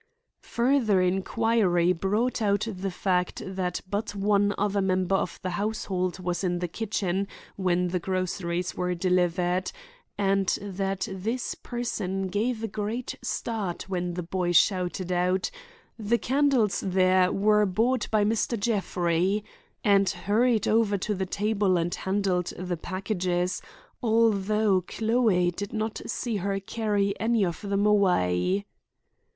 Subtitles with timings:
[0.57, 6.43] Further inquiry brought out the fact that but one other member of the household was
[6.43, 9.71] in the kitchen when these groceries were delivered;
[10.17, 15.51] and that this person gave a great start when the boy shouted out,
[15.99, 18.59] "The candles there were bought by Mr.
[18.59, 19.43] Jeffrey,"
[19.83, 23.61] and hurried over to the table and handled the packages,
[24.01, 28.65] although Chloe did not see her carry any of them away.